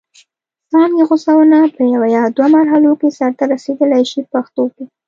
[0.71, 4.83] څانګې غوڅونه په یوه یا دوه مرحلو کې سرته رسیدلای شي په پښتو کې.